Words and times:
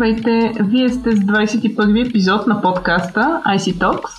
Здравейте! 0.00 0.52
Вие 0.60 0.88
сте 0.88 1.16
с 1.16 1.20
21 1.20 2.08
епизод 2.08 2.46
на 2.46 2.62
подкаста 2.62 3.42
IC 3.46 3.58
Talks. 3.58 4.10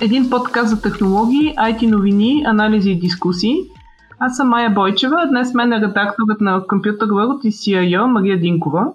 Един 0.00 0.30
подкаст 0.30 0.68
за 0.68 0.82
технологии, 0.82 1.54
IT 1.56 1.90
новини, 1.90 2.42
анализи 2.46 2.90
и 2.90 2.98
дискусии. 2.98 3.56
Аз 4.18 4.36
съм 4.36 4.48
Майя 4.48 4.70
Бойчева, 4.70 5.26
днес 5.28 5.54
мен 5.54 5.72
е 5.72 5.80
редакторът 5.80 6.40
на 6.40 6.60
Computer 6.60 7.06
World 7.06 7.46
и 7.46 7.52
CIO 7.52 8.04
Мария 8.04 8.40
Динкова. 8.40 8.86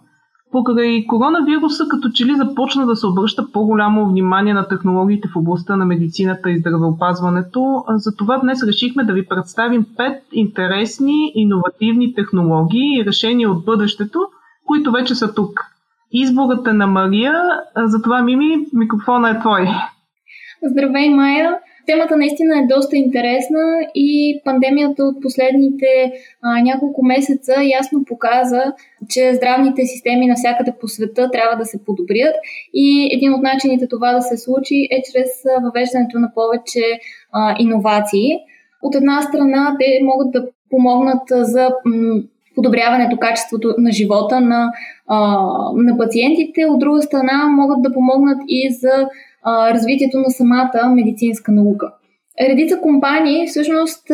Покрай 0.52 1.06
коронавируса 1.08 1.88
като 1.90 2.10
че 2.10 2.26
ли 2.26 2.36
започна 2.36 2.86
да 2.86 2.96
се 2.96 3.08
обръща 3.08 3.52
по-голямо 3.54 4.10
внимание 4.10 4.54
на 4.54 4.68
технологиите 4.68 5.28
в 5.28 5.36
областта 5.36 5.76
на 5.76 5.86
медицината 5.86 6.52
и 6.52 6.60
здравеопазването. 6.60 7.84
Затова 7.90 8.38
днес 8.38 8.64
решихме 8.64 9.04
да 9.04 9.14
ви 9.14 9.26
представим 9.26 9.86
пет 9.98 10.24
интересни, 10.32 11.32
иновативни 11.36 12.14
технологии 12.14 13.00
и 13.00 13.06
решения 13.06 13.52
от 13.52 13.66
бъдещето, 13.66 14.20
които 14.66 14.92
вече 14.92 15.16
са 15.16 15.34
тук. 15.34 15.69
Изборът 16.12 16.68
е 16.68 16.74
на 16.74 16.88
Мария, 16.88 17.34
затова 17.78 18.22
Мими, 18.22 18.66
микрофона 18.74 19.30
е 19.30 19.40
твой. 19.40 19.68
Здравей, 20.64 21.10
Майя! 21.10 21.60
Темата 21.86 22.18
наистина 22.18 22.60
е 22.60 22.68
доста 22.76 22.98
интересна 22.98 23.60
и 23.96 24.42
пандемията 24.46 25.04
от 25.04 25.22
последните 25.22 26.12
а, 26.42 26.62
няколко 26.62 27.06
месеца 27.06 27.54
ясно 27.64 28.06
показа, 28.06 28.74
че 29.10 29.34
здравните 29.34 29.86
системи 29.86 30.28
навсякъде 30.28 30.74
по 30.82 30.88
света 30.88 31.30
трябва 31.32 31.58
да 31.58 31.66
се 31.66 31.84
подобрят 31.86 32.36
и 32.74 33.10
един 33.14 33.34
от 33.34 33.42
начините 33.42 33.88
това 33.88 34.14
да 34.14 34.22
се 34.22 34.38
случи 34.38 34.88
е 34.92 35.02
чрез 35.12 35.30
въвеждането 35.64 36.20
на 36.20 36.32
повече 36.34 36.84
а, 37.32 37.56
иновации. 37.60 38.32
От 38.82 38.96
една 38.96 39.22
страна 39.22 39.76
те 39.80 40.00
могат 40.04 40.32
да 40.32 40.48
помогнат 40.70 41.24
за 41.30 41.70
м- 41.86 42.22
подобряването 42.60 43.18
качеството 43.18 43.76
на 43.78 43.92
живота 43.92 44.42
на, 44.42 44.72
на 45.76 45.98
пациентите, 45.98 46.66
от 46.66 46.80
друга 46.80 47.02
страна 47.02 47.48
могат 47.50 47.82
да 47.82 47.94
помогнат 47.94 48.38
и 48.48 48.74
за 48.74 49.08
развитието 49.46 50.18
на 50.20 50.30
самата 50.30 50.90
медицинска 50.96 51.52
наука. 51.52 51.94
Редица 52.42 52.82
компании 52.82 53.48
всъщност 53.48 54.08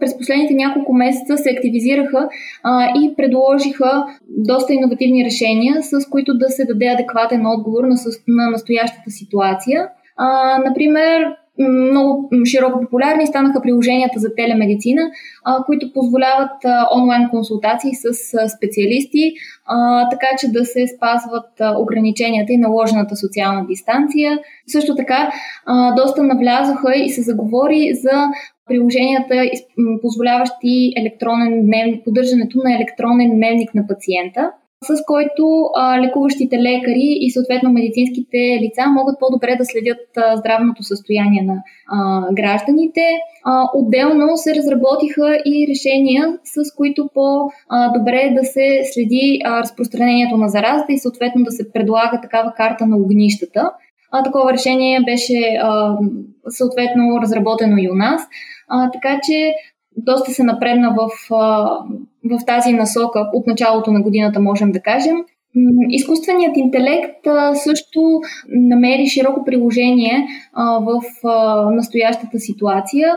през 0.00 0.18
последните 0.18 0.54
няколко 0.54 0.92
месеца 0.92 1.36
се 1.36 1.50
активизираха 1.50 2.28
а, 2.62 2.84
и 2.84 3.14
предложиха 3.16 4.04
доста 4.28 4.74
иновативни 4.74 5.24
решения, 5.24 5.82
с 5.82 6.08
които 6.10 6.38
да 6.38 6.48
се 6.48 6.64
даде 6.64 6.86
адекватен 6.86 7.46
отговор 7.46 7.84
на, 7.84 7.96
на 8.28 8.50
настоящата 8.50 9.10
ситуация. 9.10 9.88
А, 10.16 10.58
например, 10.58 11.24
много 11.68 12.28
широко 12.50 12.80
популярни 12.80 13.26
станаха 13.26 13.62
приложенията 13.62 14.20
за 14.20 14.34
телемедицина, 14.34 15.02
които 15.66 15.92
позволяват 15.92 16.50
онлайн 16.96 17.28
консултации 17.30 17.90
с 17.94 18.04
специалисти, 18.56 19.32
така 20.10 20.26
че 20.40 20.48
да 20.48 20.64
се 20.64 20.86
спазват 20.96 21.50
ограниченията 21.78 22.52
и 22.52 22.58
наложената 22.58 23.16
социална 23.16 23.66
дистанция. 23.66 24.38
Също 24.66 24.94
така, 24.94 25.32
доста 25.96 26.22
навлязоха 26.22 26.96
и 26.96 27.08
се 27.08 27.22
заговори 27.22 27.90
за 27.94 28.28
приложенията, 28.68 29.34
позволяващи 30.02 30.92
електронен 30.96 31.66
дневник, 31.66 32.04
поддържането 32.04 32.58
на 32.64 32.74
електронен 32.76 33.30
дневник 33.30 33.74
на 33.74 33.86
пациента 33.86 34.50
с 34.84 35.04
който 35.06 35.70
а, 35.74 36.00
лекуващите 36.00 36.58
лекари 36.58 37.18
и 37.20 37.30
съответно 37.30 37.72
медицинските 37.72 38.60
лица 38.62 38.86
могат 38.86 39.20
по-добре 39.20 39.56
да 39.58 39.64
следят 39.64 39.98
а, 40.16 40.36
здравното 40.36 40.82
състояние 40.82 41.42
на 41.42 41.56
а, 41.88 42.26
гражданите. 42.32 43.06
А, 43.44 43.68
отделно 43.74 44.36
се 44.36 44.54
разработиха 44.54 45.38
и 45.46 45.66
решения, 45.70 46.38
с 46.44 46.74
които 46.76 47.10
по-добре 47.14 48.34
да 48.36 48.44
се 48.44 48.80
следи 48.92 49.40
а, 49.44 49.60
разпространението 49.60 50.36
на 50.36 50.48
заразата 50.48 50.92
и 50.92 50.98
съответно 50.98 51.44
да 51.44 51.50
се 51.50 51.72
предлага 51.72 52.20
такава 52.22 52.52
карта 52.56 52.86
на 52.86 52.96
огнищата. 52.96 53.72
А, 54.12 54.22
такова 54.22 54.52
решение 54.52 55.00
беше 55.00 55.58
а, 55.62 55.96
съответно 56.48 57.20
разработено 57.22 57.76
и 57.78 57.90
у 57.90 57.94
нас. 57.94 58.22
А, 58.68 58.90
така 58.90 59.20
че 59.22 59.54
доста 60.04 60.30
се 60.30 60.42
напредна 60.42 60.96
в, 60.98 61.08
в 62.24 62.38
тази 62.46 62.72
насока 62.72 63.30
от 63.32 63.46
началото 63.46 63.90
на 63.90 64.02
годината, 64.02 64.40
можем 64.40 64.72
да 64.72 64.80
кажем. 64.80 65.16
Изкуственият 65.90 66.56
интелект 66.56 67.26
също 67.54 68.20
намери 68.48 69.06
широко 69.06 69.44
приложение 69.44 70.26
в 70.56 71.02
настоящата 71.72 72.38
ситуация, 72.38 73.16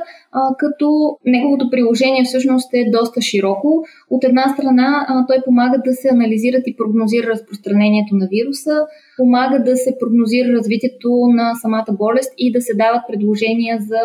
като 0.57 1.17
неговото 1.25 1.69
приложение 1.69 2.23
всъщност 2.23 2.73
е 2.73 2.89
доста 2.91 3.21
широко. 3.21 3.83
От 4.09 4.23
една 4.23 4.53
страна 4.53 5.07
той 5.27 5.38
помага 5.45 5.77
да 5.85 5.94
се 5.94 6.09
анализират 6.09 6.63
и 6.67 6.75
прогнозира 6.75 7.27
разпространението 7.27 8.16
на 8.16 8.27
вируса, 8.31 8.85
помага 9.17 9.63
да 9.63 9.75
се 9.75 9.97
прогнозира 9.99 10.53
развитието 10.53 11.09
на 11.27 11.55
самата 11.55 11.85
болест 11.91 12.33
и 12.38 12.51
да 12.51 12.61
се 12.61 12.73
дават 12.75 13.01
предложения 13.07 13.77
за 13.81 13.99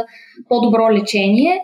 по-добро 0.49 0.93
лечение. 0.93 1.61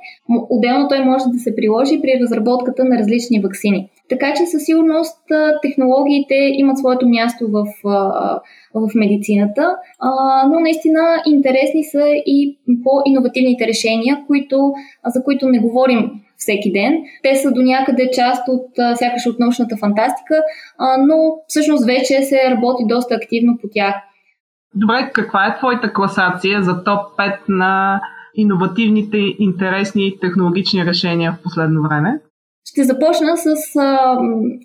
Отделно 0.50 0.88
той 0.88 1.04
може 1.04 1.24
да 1.32 1.38
се 1.38 1.56
приложи 1.56 2.00
при 2.02 2.20
разработката 2.22 2.84
на 2.84 2.98
различни 2.98 3.40
вакцини. 3.40 3.90
Така 4.08 4.34
че 4.36 4.46
със 4.46 4.64
сигурност 4.64 5.18
технологиите 5.62 6.34
имат 6.34 6.78
своето 6.78 7.08
място 7.08 7.48
в, 7.50 7.64
в 8.74 8.94
медицината, 8.94 9.76
но 10.48 10.60
наистина 10.60 11.22
интересни 11.26 11.84
са 11.84 12.08
и 12.26 12.58
по-инновативните 12.84 13.66
решения, 13.66 14.24
които, 14.26 14.72
за 15.06 15.24
които 15.24 15.48
не 15.48 15.58
говорим 15.58 16.10
всеки 16.36 16.72
ден. 16.72 17.02
Те 17.22 17.36
са 17.36 17.52
до 17.52 17.62
някъде 17.62 18.10
част 18.10 18.48
от 18.48 18.66
сякаш 18.98 19.26
от 19.26 19.38
научната 19.38 19.76
фантастика, 19.76 20.42
но 20.98 21.16
всъщност 21.48 21.86
вече 21.86 22.22
се 22.22 22.50
работи 22.50 22.82
доста 22.86 23.14
активно 23.14 23.58
по 23.62 23.68
тях. 23.72 23.94
Добре, 24.74 25.10
каква 25.12 25.46
е 25.46 25.56
твоята 25.58 25.92
класация 25.92 26.62
за 26.62 26.84
топ 26.84 27.00
5 27.18 27.36
на 27.48 28.00
иновативните, 28.34 29.18
интересни 29.38 30.18
технологични 30.20 30.84
решения 30.84 31.32
в 31.32 31.42
последно 31.42 31.82
време? 31.82 32.20
Ще 32.70 32.84
започна 32.84 33.36
с 33.36 33.76
а, 33.76 34.18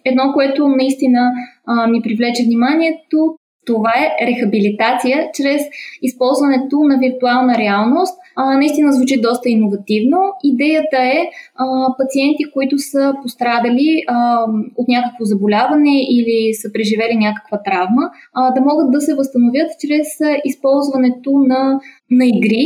едно, 0.05 0.33
което 0.33 0.67
наистина 0.67 1.31
а, 1.65 1.87
ми 1.87 2.01
привлече 2.01 2.43
вниманието. 2.43 3.35
Това 3.69 3.93
е 4.03 4.25
рехабилитация 4.27 5.29
чрез 5.33 5.61
използването 6.01 6.75
на 6.79 6.97
виртуална 6.97 7.57
реалност 7.57 8.19
а, 8.35 8.57
наистина 8.57 8.91
звучи 8.93 9.21
доста 9.21 9.49
иновативно. 9.49 10.17
Идеята 10.43 10.97
е 10.97 11.19
а, 11.55 11.65
пациенти, 11.97 12.43
които 12.53 12.77
са 12.77 13.13
пострадали 13.23 14.03
а, 14.07 14.45
от 14.77 14.87
някакво 14.87 15.25
заболяване 15.25 16.01
или 16.09 16.53
са 16.53 16.71
преживели 16.73 17.15
някаква 17.15 17.63
травма, 17.63 18.11
а, 18.33 18.51
да 18.51 18.61
могат 18.61 18.91
да 18.91 19.01
се 19.01 19.15
възстановят 19.15 19.69
чрез 19.81 20.07
използването 20.45 21.31
на 21.31 21.79
на 22.11 22.25
игри 22.25 22.65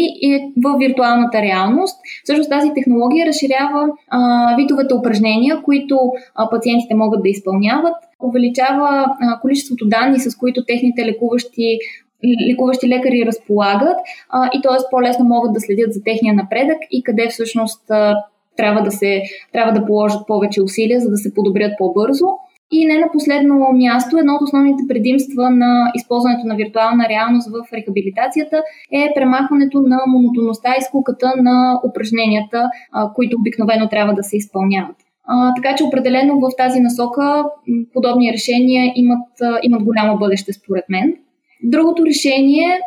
в 0.64 0.78
виртуалната 0.80 1.42
реалност. 1.42 2.00
Всъщност 2.24 2.50
тази 2.50 2.74
технология 2.74 3.28
разширява 3.28 3.88
а, 4.10 4.56
видовете 4.56 4.94
упражнения, 4.94 5.62
които 5.64 5.98
а, 6.36 6.50
пациентите 6.50 6.96
могат 6.96 7.24
да 7.24 7.30
изпълняват, 7.30 7.96
увеличава 8.24 9.06
количеството 9.42 9.88
данни, 9.88 10.20
с 10.20 10.38
които 10.38 10.66
техните 10.66 11.06
лекуващи 11.06 11.78
лекуващи 12.52 12.90
лекари 12.90 13.26
разполагат 13.26 13.98
и 14.54 14.62
т.е. 14.62 14.78
по-лесно 14.92 15.26
могат 15.26 15.54
да 15.54 15.60
следят 15.60 15.94
за 15.94 16.04
техния 16.04 16.34
напредък 16.34 16.78
и 16.92 17.04
къде 17.04 17.28
всъщност 17.30 17.82
трябва, 18.58 18.82
да 18.84 18.92
се, 18.92 19.22
трябва 19.52 19.74
да 19.80 19.86
положат 19.86 20.28
повече 20.28 20.62
усилия, 20.62 21.00
за 21.00 21.10
да 21.10 21.18
се 21.18 21.34
подобрят 21.34 21.72
по-бързо. 21.78 22.26
И 22.72 22.86
не 22.86 23.00
на 23.00 23.12
последно 23.12 23.56
място, 23.74 24.18
едно 24.18 24.34
от 24.34 24.42
основните 24.42 24.84
предимства 24.88 25.50
на 25.50 25.92
използването 25.96 26.48
на 26.48 26.56
виртуална 26.56 27.10
реалност 27.10 27.50
в 27.52 27.74
рехабилитацията 27.74 28.64
е 28.92 29.12
премахването 29.16 29.82
на 29.82 29.98
монотонността 30.08 30.76
и 30.80 30.84
скуката 30.84 31.34
на 31.38 31.80
упражненията, 31.90 32.70
които 33.16 33.38
обикновено 33.40 33.90
трябва 33.90 34.14
да 34.14 34.24
се 34.24 34.38
изпълняват. 34.38 34.96
А, 35.28 35.54
така 35.56 35.76
че 35.76 35.84
определено 35.84 36.40
в 36.40 36.50
тази 36.58 36.80
насока 36.80 37.44
подобни 37.94 38.34
решения 38.34 38.94
имат, 38.96 39.28
имат 39.64 39.84
голямо 39.84 40.18
бъдеще 40.18 40.54
според 40.54 40.86
мен. 40.90 41.14
Другото 41.66 42.06
решение, 42.06 42.80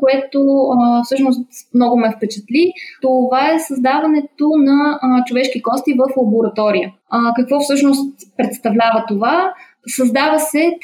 което 0.00 0.68
всъщност 1.04 1.50
много 1.74 1.96
ме 1.96 2.12
впечатли, 2.16 2.72
това 3.02 3.52
е 3.52 3.58
създаването 3.58 4.48
на 4.56 4.98
човешки 5.26 5.62
кости 5.62 5.92
в 5.92 6.16
лаборатория. 6.16 6.92
Какво 7.36 7.60
всъщност 7.60 8.36
представлява 8.36 9.04
това? 9.08 9.52
Създава 9.96 10.38
се 10.38 10.78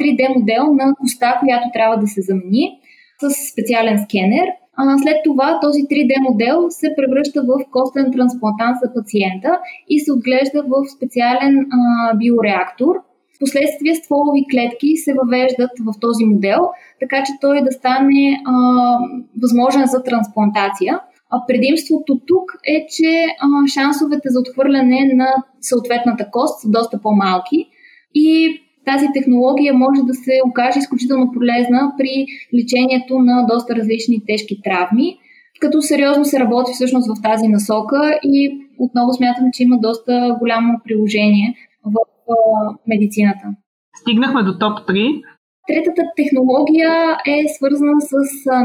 3D 0.00 0.38
модел 0.38 0.74
на 0.74 0.94
коста, 1.00 1.36
която 1.40 1.68
трябва 1.72 1.96
да 1.96 2.06
се 2.06 2.20
замени 2.22 2.78
с 3.20 3.52
специален 3.52 4.04
скенер. 4.04 4.46
След 5.02 5.16
това 5.24 5.60
този 5.60 5.80
3D 5.82 6.12
модел 6.28 6.66
се 6.70 6.88
превръща 6.96 7.42
в 7.42 7.52
костен 7.70 8.12
трансплантант 8.12 8.76
за 8.82 8.94
пациента 8.94 9.58
и 9.88 10.00
се 10.00 10.12
отглежда 10.12 10.62
в 10.62 10.72
специален 10.96 11.54
биореактор– 12.18 12.94
Впоследствие 13.42 13.94
стволови 13.94 14.44
клетки 14.50 14.96
се 14.96 15.14
въвеждат 15.14 15.70
в 15.86 16.00
този 16.00 16.24
модел, 16.24 16.60
така 17.00 17.22
че 17.26 17.32
той 17.40 17.62
да 17.62 17.72
стане 17.72 18.42
а, 18.44 18.52
възможен 19.42 19.86
за 19.86 20.02
трансплантация. 20.02 21.00
А 21.30 21.46
предимството 21.46 22.20
тук 22.26 22.52
е, 22.64 22.86
че 22.86 23.26
а, 23.40 23.46
шансовете 23.74 24.28
за 24.28 24.40
отхвърляне 24.40 25.10
на 25.14 25.28
съответната 25.60 26.30
кост 26.30 26.60
са 26.60 26.68
доста 26.70 27.00
по-малки 27.02 27.68
и 28.14 28.60
тази 28.84 29.06
технология 29.14 29.74
може 29.74 30.02
да 30.02 30.14
се 30.14 30.32
окаже 30.46 30.78
изключително 30.78 31.32
полезна 31.32 31.92
при 31.98 32.26
лечението 32.58 33.18
на 33.18 33.46
доста 33.46 33.76
различни 33.76 34.22
тежки 34.26 34.60
травми, 34.64 35.18
като 35.60 35.82
сериозно 35.82 36.24
се 36.24 36.40
работи 36.40 36.72
всъщност 36.74 37.08
в 37.08 37.22
тази 37.22 37.48
насока 37.48 38.18
и 38.22 38.66
отново 38.78 39.12
смятам, 39.12 39.44
че 39.52 39.62
има 39.62 39.78
доста 39.78 40.36
голямо 40.38 40.80
приложение 40.84 41.54
в 41.84 41.96
медицината. 42.86 43.46
Стигнахме 44.00 44.42
до 44.42 44.58
топ 44.58 44.78
3. 44.88 45.22
Третата 45.68 46.02
технология 46.16 46.92
е 47.26 47.48
свързана 47.56 48.00
с 48.00 48.14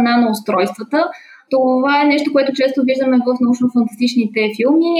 наноустройствата. 0.03 1.09
Това 1.49 2.01
е 2.01 2.07
нещо, 2.07 2.33
което 2.33 2.53
често 2.53 2.81
виждаме 2.83 3.17
в 3.17 3.29
научно-фантастичните 3.45 4.55
филми, 4.55 4.93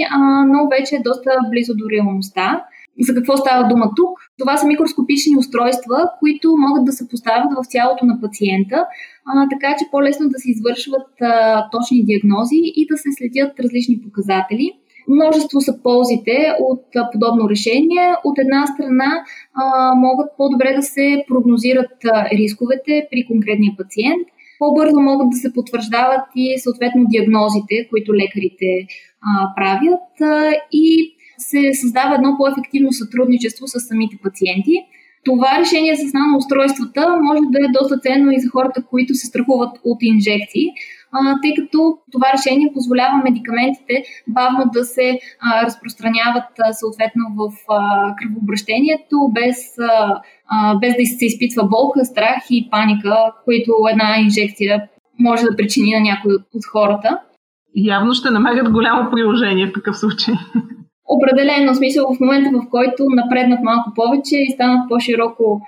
но 0.51 0.69
вече 0.69 0.95
е 0.95 1.05
доста 1.09 1.31
близо 1.51 1.73
до 1.75 1.85
реалността. 1.89 2.63
За 2.99 3.13
какво 3.13 3.37
става 3.37 3.67
дума 3.67 3.91
тук? 3.95 4.19
Това 4.39 4.57
са 4.57 4.67
микроскопични 4.67 5.37
устройства, 5.37 6.09
които 6.19 6.55
могат 6.57 6.85
да 6.85 6.91
се 6.91 7.07
поставят 7.07 7.51
в 7.53 7.69
тялото 7.71 8.05
на 8.05 8.21
пациента, 8.21 8.85
а, 9.25 9.49
така 9.49 9.75
че 9.79 9.85
по-лесно 9.91 10.29
да 10.29 10.39
се 10.39 10.51
извършват 10.51 11.07
а, 11.21 11.69
точни 11.69 12.05
диагнози 12.05 12.61
и 12.79 12.87
да 12.91 12.97
се 12.97 13.09
следят 13.17 13.59
различни 13.59 14.01
показатели. 14.01 14.71
Множество 15.07 15.61
са 15.61 15.83
ползите 15.83 16.37
от 16.59 16.83
а, 16.95 17.09
подобно 17.11 17.49
решение. 17.49 18.15
От 18.23 18.39
една 18.39 18.67
страна 18.67 19.23
а, 19.53 19.95
могат 19.95 20.27
по-добре 20.37 20.73
да 20.75 20.81
се 20.81 21.23
прогнозират 21.27 21.95
а, 22.05 22.29
рисковете 22.29 23.07
при 23.11 23.25
конкретния 23.27 23.73
пациент, 23.77 24.27
по-бързо 24.59 24.99
могат 24.99 25.29
да 25.29 25.37
се 25.37 25.53
потвърждават 25.53 26.25
и 26.35 26.59
съответно 26.59 27.05
диагнозите, 27.09 27.87
които 27.89 28.13
лекарите 28.13 28.87
а, 29.21 29.55
правят 29.55 30.21
а, 30.21 30.51
и 30.71 31.16
се 31.37 31.73
създава 31.73 32.15
едно 32.15 32.35
по-ефективно 32.37 32.93
сътрудничество 32.93 33.67
с 33.67 33.79
самите 33.79 34.17
пациенти. 34.23 34.75
Това 35.25 35.59
решение 35.59 35.95
с 35.95 36.13
наноустройствата 36.13 37.17
може 37.21 37.41
да 37.51 37.59
е 37.59 37.73
доста 37.79 37.99
ценно 37.99 38.31
и 38.31 38.39
за 38.39 38.49
хората, 38.49 38.83
които 38.89 39.15
се 39.15 39.27
страхуват 39.27 39.77
от 39.83 39.97
инжекции, 40.01 40.67
тъй 41.41 41.53
като 41.57 41.97
това 42.11 42.27
решение 42.33 42.73
позволява 42.73 43.17
медикаментите 43.23 44.03
бавно 44.27 44.71
да 44.73 44.83
се 44.83 45.19
разпространяват 45.63 46.49
съответно 46.71 47.23
в 47.37 47.51
кръвообращението, 48.17 49.31
без, 49.33 49.57
без 50.81 50.93
да 50.99 51.05
се 51.05 51.25
изпитва 51.25 51.63
болка, 51.63 52.05
страх 52.05 52.43
и 52.49 52.69
паника, 52.69 53.15
които 53.45 53.71
една 53.91 54.17
инжекция 54.21 54.83
може 55.19 55.43
да 55.43 55.55
причини 55.55 55.91
на 55.91 55.99
някой 55.99 56.33
от 56.33 56.65
хората. 56.71 57.19
Явно 57.75 58.13
ще 58.13 58.29
намерят 58.29 58.71
голямо 58.71 59.11
приложение 59.11 59.67
в 59.67 59.73
такъв 59.73 59.97
случай. 59.97 60.33
Определено 61.07 61.75
смисъл 61.75 62.13
в 62.13 62.19
момента, 62.19 62.49
в 62.53 62.69
който 62.69 63.03
напреднат 63.09 63.59
малко 63.63 63.91
повече 63.95 64.37
и 64.37 64.51
станат 64.51 64.89
по-широко 64.89 65.61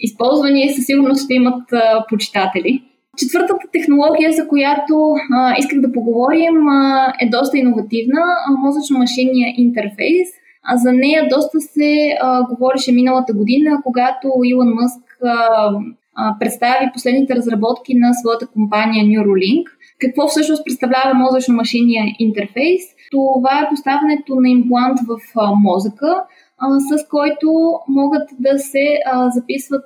използвани, 0.00 0.72
със 0.76 0.86
сигурност 0.86 1.24
ще 1.24 1.34
имат 1.34 1.62
почитатели. 2.08 2.82
Четвъртата 3.16 3.66
технология, 3.72 4.32
за 4.32 4.48
която 4.48 5.14
а, 5.32 5.54
исках 5.58 5.80
да 5.80 5.92
поговорим, 5.92 6.68
а, 6.68 7.12
е 7.20 7.28
доста 7.28 7.58
иновативна 7.58 8.22
мозъчно-машинния 8.58 9.54
интерфейс. 9.56 10.28
А 10.68 10.76
за 10.76 10.92
нея 10.92 11.28
доста 11.28 11.60
се 11.60 12.16
а, 12.20 12.46
говореше 12.48 12.92
миналата 12.92 13.32
година, 13.32 13.80
когато 13.84 14.28
Илон 14.44 14.68
Мъск 14.74 15.18
а, 15.24 15.70
а, 16.14 16.36
представи 16.40 16.90
последните 16.92 17.34
разработки 17.36 17.94
на 17.94 18.14
своята 18.14 18.46
компания 18.46 19.04
Neuralink. 19.04 19.64
Какво 20.00 20.28
всъщност 20.28 20.64
представлява 20.64 21.14
мозъчно-машинния 21.14 22.04
интерфейс? 22.18 22.82
Това 23.10 23.60
е 23.60 23.68
поставянето 23.70 24.34
на 24.34 24.48
имплант 24.48 24.98
в 25.08 25.18
мозъка, 25.56 26.24
с 26.78 27.08
който 27.08 27.48
могат 27.88 28.28
да 28.40 28.58
се 28.58 28.98
записват 29.34 29.84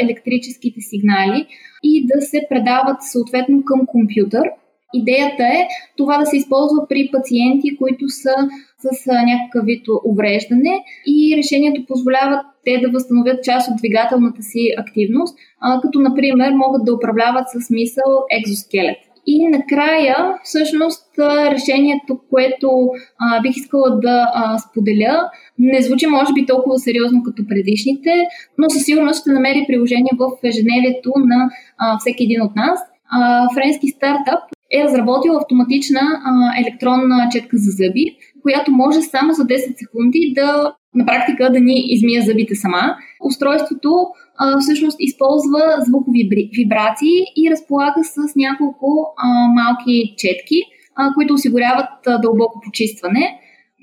електрическите 0.00 0.80
сигнали 0.80 1.46
и 1.82 2.06
да 2.06 2.20
се 2.22 2.46
предават 2.48 3.02
съответно 3.02 3.64
към 3.64 3.86
компютър. 3.86 4.50
Идеята 4.94 5.42
е 5.42 5.68
това 5.96 6.18
да 6.18 6.26
се 6.26 6.36
използва 6.36 6.88
при 6.88 7.10
пациенти, 7.12 7.76
които 7.76 8.08
са 8.08 8.34
с 8.78 9.06
някакъв 9.06 9.64
вид 9.64 9.86
увреждане 10.04 10.84
и 11.06 11.36
решението 11.36 11.86
позволява 11.86 12.40
те 12.64 12.78
да 12.78 12.90
възстановят 12.90 13.44
част 13.44 13.70
от 13.70 13.76
двигателната 13.76 14.42
си 14.42 14.74
активност, 14.78 15.38
като 15.82 16.00
например 16.00 16.52
могат 16.52 16.84
да 16.84 16.94
управляват 16.94 17.46
с 17.48 17.70
мисъл 17.70 18.10
екзоскелет. 18.38 18.98
И 19.26 19.48
накрая, 19.48 20.16
всъщност, 20.44 21.08
решението, 21.50 22.20
което 22.30 22.88
а, 23.18 23.40
бих 23.42 23.56
искала 23.56 24.00
да 24.00 24.30
а, 24.34 24.58
споделя, 24.58 25.30
не 25.58 25.82
звучи 25.82 26.06
може 26.06 26.32
би 26.32 26.46
толкова 26.46 26.78
сериозно 26.78 27.22
като 27.22 27.42
предишните, 27.48 28.10
но 28.58 28.70
със 28.70 28.82
сигурност 28.82 29.20
ще 29.20 29.32
намери 29.32 29.64
приложение 29.68 30.10
в 30.18 30.30
ежедневието 30.44 31.12
на 31.16 31.50
а, 31.78 31.98
всеки 31.98 32.24
един 32.24 32.42
от 32.42 32.56
нас. 32.56 32.80
А, 33.10 33.48
френски 33.54 33.88
стартъп 33.88 34.53
е 34.74 34.84
разработил 34.84 35.36
автоматична 35.36 36.00
а, 36.00 36.60
електронна 36.60 37.28
четка 37.32 37.56
за 37.56 37.70
зъби, 37.70 38.16
която 38.42 38.70
може 38.72 39.02
само 39.02 39.32
за 39.32 39.42
10 39.42 39.78
секунди 39.78 40.32
да 40.34 40.74
на 40.94 41.06
практика 41.06 41.52
да 41.52 41.60
ни 41.60 41.84
измия 41.86 42.22
зъбите 42.22 42.54
сама. 42.54 42.96
Устройството 43.20 44.06
а, 44.38 44.60
всъщност 44.60 44.96
използва 45.00 45.60
звукови 45.78 46.28
вибрации 46.56 47.18
и 47.36 47.50
разполага 47.50 48.04
с 48.04 48.36
няколко 48.36 49.14
а, 49.16 49.28
малки 49.48 50.14
четки, 50.18 50.62
а, 50.96 51.14
които 51.14 51.34
осигуряват 51.34 52.06
а, 52.06 52.18
дълбоко 52.18 52.60
почистване. 52.64 53.40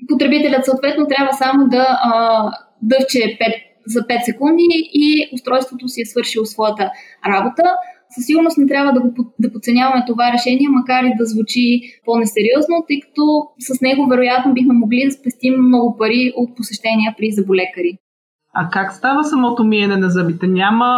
Потребителят 0.08 0.64
съответно 0.64 1.06
трябва 1.06 1.32
само 1.32 1.68
да 1.68 1.86
а, 2.02 2.44
дъвче 2.82 3.18
5, 3.18 3.38
за 3.86 4.00
5 4.00 4.24
секунди 4.24 4.66
и 4.94 5.30
устройството 5.34 5.88
си 5.88 6.00
е 6.00 6.06
свършило 6.06 6.44
своята 6.44 6.90
работа. 7.28 7.62
Със 8.14 8.26
сигурност 8.26 8.58
не 8.58 8.66
трябва 8.66 8.92
да, 8.92 9.00
го, 9.00 9.08
да 9.38 9.52
подценяваме 9.52 10.04
това 10.06 10.32
решение, 10.32 10.68
макар 10.68 11.04
и 11.04 11.16
да 11.18 11.24
звучи 11.26 11.80
по-несериозно, 12.04 12.84
тъй 12.88 13.00
като 13.00 13.22
с 13.58 13.80
него 13.80 14.06
вероятно 14.06 14.54
бихме 14.54 14.74
могли 14.74 15.04
да 15.04 15.12
спестим 15.12 15.54
много 15.68 15.96
пари 15.98 16.32
от 16.36 16.56
посещения 16.56 17.14
при 17.18 17.30
заболекари. 17.30 17.92
А 18.54 18.68
как 18.70 18.92
става 18.92 19.24
самото 19.24 19.64
миене 19.64 19.96
на 19.96 20.10
зъбите? 20.10 20.46
Няма 20.46 20.90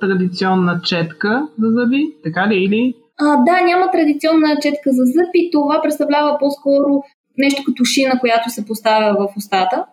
традиционна 0.00 0.80
четка 0.84 1.48
за 1.58 1.68
зъби, 1.68 2.02
така 2.24 2.48
ли 2.48 2.56
или? 2.64 2.94
А, 3.20 3.36
да, 3.44 3.64
няма 3.64 3.90
традиционна 3.90 4.56
четка 4.62 4.90
за 4.90 5.04
зъби. 5.04 5.50
Това 5.52 5.80
представлява 5.82 6.38
по-скоро 6.38 7.02
нещо 7.38 7.62
като 7.66 7.84
шина, 7.84 8.18
която 8.20 8.50
се 8.50 8.66
поставя 8.66 9.14
в 9.18 9.36
устата 9.36 9.84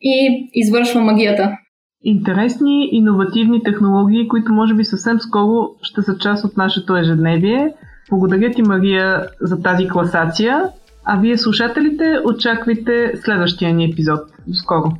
и 0.00 0.48
извършва 0.52 1.00
магията. 1.00 1.56
Интересни, 2.08 2.88
иновативни 2.92 3.62
технологии, 3.62 4.28
които 4.28 4.52
може 4.52 4.74
би 4.74 4.84
съвсем 4.84 5.20
скоро 5.20 5.70
ще 5.82 6.02
са 6.02 6.18
част 6.18 6.44
от 6.44 6.56
нашето 6.56 6.96
ежедневие. 6.96 7.74
Благодаря 8.10 8.50
ти, 8.50 8.62
Мария, 8.62 9.26
за 9.40 9.62
тази 9.62 9.88
класация. 9.88 10.68
А 11.04 11.20
вие, 11.20 11.38
слушателите, 11.38 12.18
очаквайте 12.24 13.12
следващия 13.16 13.74
ни 13.74 13.84
епизод. 13.84 14.20
До 14.46 14.54
скоро! 14.54 14.92